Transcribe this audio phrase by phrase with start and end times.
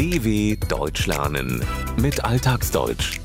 [0.00, 1.62] DW Deutsch lernen
[2.00, 3.20] mit Alltagsdeutsch.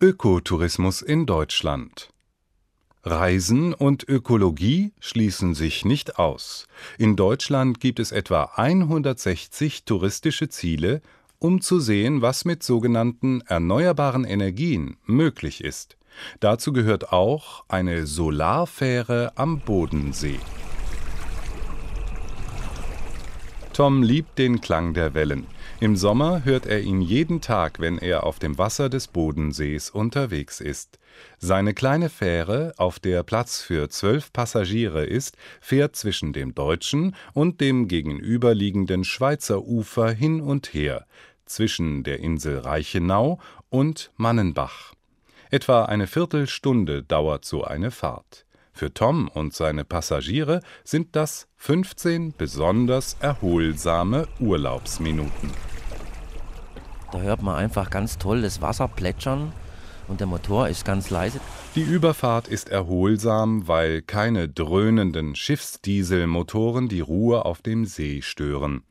[0.00, 2.08] Ökotourismus in Deutschland.
[3.04, 6.66] Reisen und Ökologie schließen sich nicht aus.
[6.98, 11.02] In Deutschland gibt es etwa 160 touristische Ziele,
[11.38, 15.96] um zu sehen, was mit sogenannten erneuerbaren Energien möglich ist.
[16.40, 20.40] Dazu gehört auch eine Solarfähre am Bodensee.
[23.72, 25.46] Tom liebt den Klang der Wellen.
[25.80, 30.60] Im Sommer hört er ihn jeden Tag, wenn er auf dem Wasser des Bodensees unterwegs
[30.60, 30.98] ist.
[31.38, 37.62] Seine kleine Fähre, auf der Platz für zwölf Passagiere ist, fährt zwischen dem deutschen und
[37.62, 41.06] dem gegenüberliegenden Schweizer Ufer hin und her,
[41.46, 44.92] zwischen der Insel Reichenau und Mannenbach.
[45.50, 48.44] Etwa eine Viertelstunde dauert so eine Fahrt.
[48.72, 55.50] Für Tom und seine Passagiere sind das 15 besonders erholsame Urlaubsminuten.
[57.12, 59.52] Da hört man einfach ganz toll das Wasser plätschern
[60.08, 61.40] und der Motor ist ganz leise.
[61.74, 68.82] Die Überfahrt ist erholsam, weil keine dröhnenden Schiffsdieselmotoren die Ruhe auf dem See stören.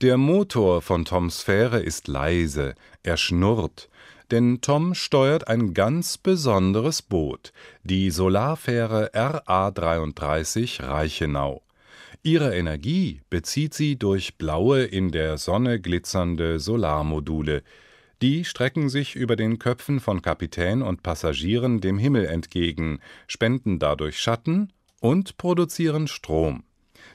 [0.00, 3.88] Der Motor von Toms Fähre ist leise, er schnurrt,
[4.30, 11.62] denn Tom steuert ein ganz besonderes Boot, die Solarfähre RA33 Reichenau.
[12.22, 17.62] Ihre Energie bezieht sie durch blaue, in der Sonne glitzernde Solarmodule.
[18.22, 24.18] Die strecken sich über den Köpfen von Kapitän und Passagieren dem Himmel entgegen, spenden dadurch
[24.18, 26.64] Schatten und produzieren Strom.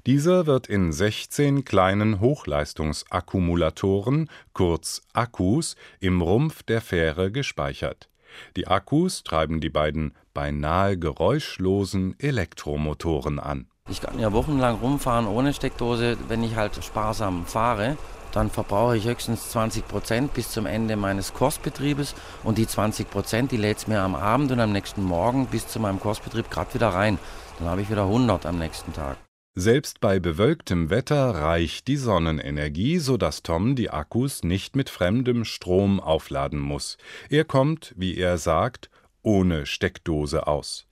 [0.05, 8.09] Dieser wird in 16 kleinen Hochleistungsakkumulatoren, kurz Akkus, im Rumpf der Fähre gespeichert.
[8.55, 13.67] Die Akkus treiben die beiden beinahe geräuschlosen Elektromotoren an.
[13.89, 17.97] Ich kann ja wochenlang rumfahren ohne Steckdose, wenn ich halt sparsam fahre.
[18.31, 23.51] Dann verbrauche ich höchstens 20 Prozent bis zum Ende meines Kursbetriebes und die 20 Prozent,
[23.51, 26.75] die lädt es mir am Abend und am nächsten Morgen bis zu meinem Kursbetrieb gerade
[26.75, 27.17] wieder rein.
[27.57, 29.17] Dann habe ich wieder 100 am nächsten Tag.
[29.55, 35.43] Selbst bei bewölktem Wetter reicht die Sonnenenergie, so dass Tom die Akkus nicht mit fremdem
[35.43, 36.97] Strom aufladen muss.
[37.29, 38.89] Er kommt, wie er sagt,
[39.21, 40.87] ohne Steckdose aus.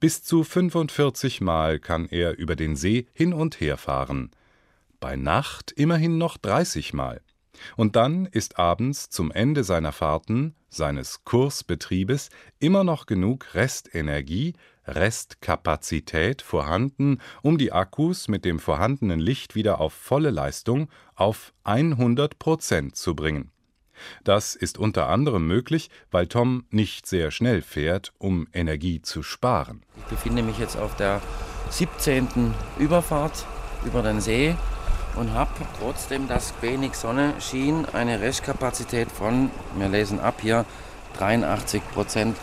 [0.00, 4.30] Bis zu 45 Mal kann er über den See hin und her fahren.
[5.00, 7.20] Bei Nacht immerhin noch 30 Mal.
[7.76, 14.54] Und dann ist abends zum Ende seiner Fahrten, seines Kursbetriebes, immer noch genug Restenergie,
[14.86, 22.38] Restkapazität vorhanden, um die Akkus mit dem vorhandenen Licht wieder auf volle Leistung auf 100
[22.38, 23.50] Prozent zu bringen.
[24.24, 29.82] Das ist unter anderem möglich, weil Tom nicht sehr schnell fährt, um Energie zu sparen.
[29.96, 31.20] Ich befinde mich jetzt auf der
[31.70, 32.54] 17.
[32.78, 33.44] Überfahrt
[33.84, 34.54] über den See
[35.16, 40.64] und habe trotzdem, dass wenig Sonne schien, eine Restkapazität von, wir lesen ab hier,
[41.18, 42.36] 83 Prozent.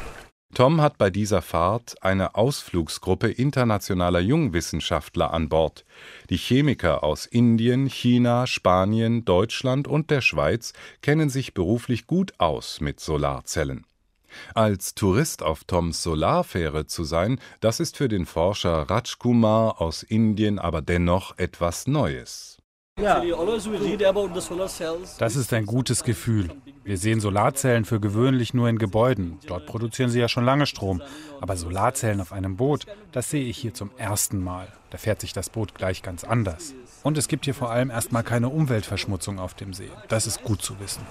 [0.53, 5.85] Tom hat bei dieser Fahrt eine Ausflugsgruppe internationaler Jungwissenschaftler an Bord.
[6.29, 10.71] Die Chemiker aus Indien, China, Spanien, Deutschland und der Schweiz
[11.01, 13.85] kennen sich beruflich gut aus mit Solarzellen.
[14.53, 20.59] Als Tourist auf Toms Solarfähre zu sein, das ist für den Forscher Rajkumar aus Indien
[20.59, 22.57] aber dennoch etwas Neues.
[25.19, 26.49] Das ist ein gutes Gefühl.
[26.85, 29.37] Wir sehen Solarzellen für gewöhnlich nur in Gebäuden.
[29.47, 31.01] Dort produzieren sie ja schon lange Strom.
[31.41, 34.69] Aber Solarzellen auf einem Boot, das sehe ich hier zum ersten Mal.
[34.91, 36.73] Da fährt sich das Boot gleich ganz anders.
[37.03, 39.91] Und es gibt hier vor allem erstmal keine Umweltverschmutzung auf dem See.
[40.07, 41.01] Das ist gut zu wissen.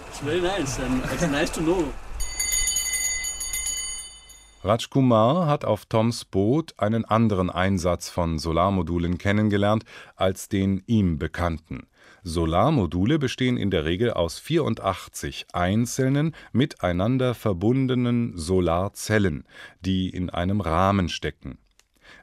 [4.65, 9.85] Rajkumar hat auf Toms Boot einen anderen Einsatz von Solarmodulen kennengelernt
[10.17, 11.87] als den ihm bekannten.
[12.23, 19.45] Solarmodule bestehen in der Regel aus 84 einzelnen, miteinander verbundenen Solarzellen,
[19.85, 21.59] die in einem Rahmen stecken.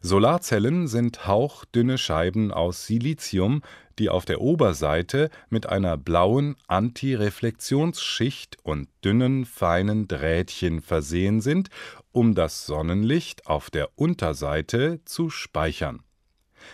[0.01, 3.61] Solarzellen sind hauchdünne Scheiben aus Silizium,
[3.99, 11.69] die auf der Oberseite mit einer blauen Antireflexionsschicht und dünnen, feinen Drähtchen versehen sind,
[12.11, 16.03] um das Sonnenlicht auf der Unterseite zu speichern.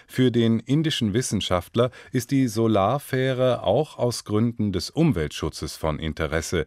[0.07, 6.65] Für den indischen Wissenschaftler ist die Solarfähre auch aus Gründen des Umweltschutzes von Interesse,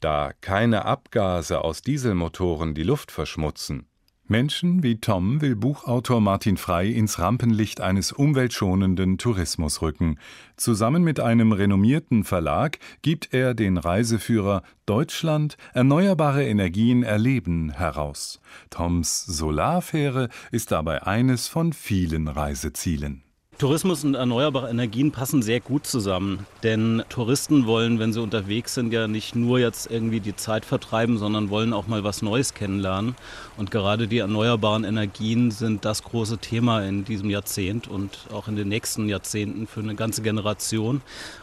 [0.00, 3.89] da keine Abgase aus Dieselmotoren die Luft verschmutzen.
[4.30, 10.18] Menschen wie Tom will Buchautor Martin Frey ins Rampenlicht eines umweltschonenden Tourismus rücken.
[10.56, 18.40] Zusammen mit einem renommierten Verlag gibt er den Reiseführer Deutschland Erneuerbare Energien erleben heraus.
[18.70, 23.24] Toms Solarfähre ist dabei eines von vielen Reisezielen.
[23.60, 26.46] Tourismus und erneuerbare Energien passen sehr gut zusammen.
[26.62, 31.18] Denn Touristen wollen, wenn sie unterwegs sind, ja nicht nur jetzt irgendwie die Zeit vertreiben,
[31.18, 33.16] sondern wollen auch mal was Neues kennenlernen.
[33.58, 38.56] Und gerade die erneuerbaren Energien sind das große Thema in diesem Jahrzehnt und auch in
[38.56, 41.02] den nächsten Jahrzehnten für eine ganze Generation.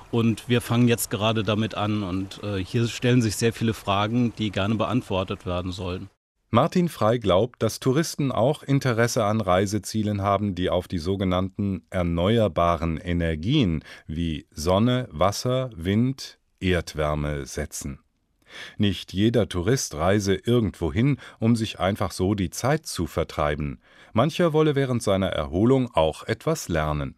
[0.10, 2.02] Und wir fangen jetzt gerade damit an.
[2.02, 6.10] Und äh, hier stellen sich sehr viele Fragen, die gerne beantwortet werden sollen.
[6.50, 12.96] Martin Frey glaubt, dass Touristen auch Interesse an Reisezielen haben, die auf die sogenannten erneuerbaren
[12.96, 18.00] Energien wie Sonne, Wasser, Wind, Erdwärme setzen.
[18.78, 23.82] Nicht jeder Tourist reise irgendwohin, um sich einfach so die Zeit zu vertreiben.
[24.14, 27.16] Mancher wolle während seiner Erholung auch etwas lernen.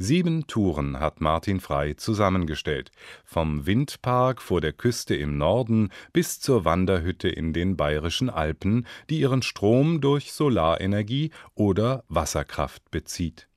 [0.00, 2.92] Sieben Touren hat Martin Frey zusammengestellt,
[3.24, 9.18] vom Windpark vor der Küste im Norden bis zur Wanderhütte in den bayerischen Alpen, die
[9.18, 13.48] ihren Strom durch Solarenergie oder Wasserkraft bezieht.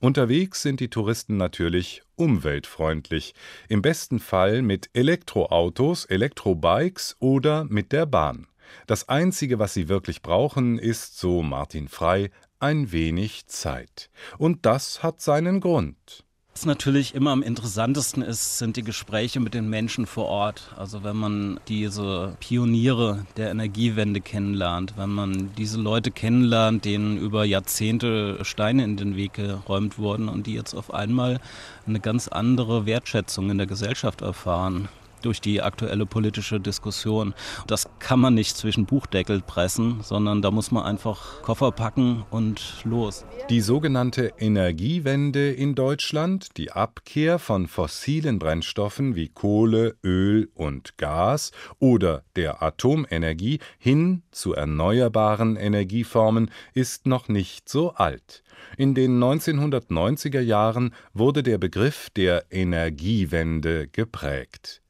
[0.00, 3.34] Unterwegs sind die Touristen natürlich umweltfreundlich,
[3.70, 8.48] im besten Fall mit Elektroautos, Elektrobikes oder mit der Bahn.
[8.86, 12.30] Das Einzige, was sie wirklich brauchen, ist, so Martin Frey,
[12.60, 14.10] ein wenig Zeit.
[14.38, 16.24] Und das hat seinen Grund.
[16.52, 20.74] Was natürlich immer am interessantesten ist, sind die Gespräche mit den Menschen vor Ort.
[20.76, 27.44] Also wenn man diese Pioniere der Energiewende kennenlernt, wenn man diese Leute kennenlernt, denen über
[27.44, 31.40] Jahrzehnte Steine in den Weg geräumt wurden und die jetzt auf einmal
[31.86, 34.88] eine ganz andere Wertschätzung in der Gesellschaft erfahren
[35.22, 37.34] durch die aktuelle politische Diskussion.
[37.66, 42.76] Das kann man nicht zwischen Buchdeckel pressen, sondern da muss man einfach Koffer packen und
[42.84, 43.24] los.
[43.48, 51.52] Die sogenannte Energiewende in Deutschland, die Abkehr von fossilen Brennstoffen wie Kohle, Öl und Gas
[51.78, 58.42] oder der Atomenergie hin zu erneuerbaren Energieformen, ist noch nicht so alt.
[58.76, 64.82] In den 1990er Jahren wurde der Begriff der Energiewende geprägt.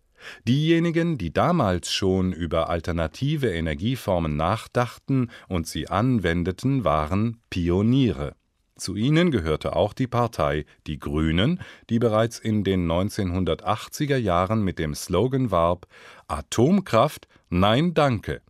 [0.46, 8.34] Diejenigen, die damals schon über alternative Energieformen nachdachten und sie anwendeten, waren Pioniere.
[8.76, 14.78] Zu ihnen gehörte auch die Partei Die Grünen, die bereits in den 1980er Jahren mit
[14.78, 15.86] dem Slogan warb
[16.28, 18.40] Atomkraft Nein danke.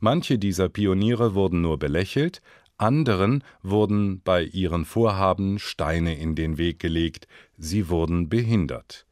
[0.00, 2.42] Manche dieser Pioniere wurden nur belächelt,
[2.76, 9.06] anderen wurden bei ihren Vorhaben Steine in den Weg gelegt, sie wurden behindert.